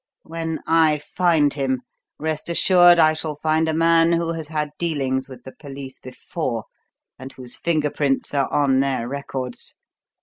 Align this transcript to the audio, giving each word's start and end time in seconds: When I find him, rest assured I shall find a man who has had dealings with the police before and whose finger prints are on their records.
When 0.23 0.61
I 0.65 0.97
find 0.97 1.53
him, 1.53 1.83
rest 2.17 2.49
assured 2.49 2.97
I 2.97 3.13
shall 3.13 3.35
find 3.35 3.69
a 3.69 3.73
man 3.75 4.13
who 4.13 4.31
has 4.33 4.47
had 4.47 4.71
dealings 4.79 5.29
with 5.29 5.43
the 5.43 5.51
police 5.51 5.99
before 5.99 6.63
and 7.19 7.31
whose 7.33 7.59
finger 7.59 7.91
prints 7.91 8.33
are 8.33 8.51
on 8.51 8.79
their 8.79 9.07
records. 9.07 9.75